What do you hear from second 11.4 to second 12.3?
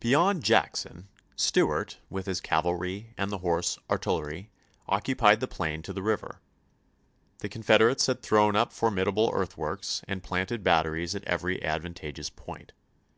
advanta